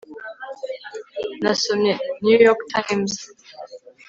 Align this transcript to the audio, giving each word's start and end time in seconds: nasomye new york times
nasomye 1.43 1.91
new 2.23 2.37
york 2.45 2.61
times 2.73 3.13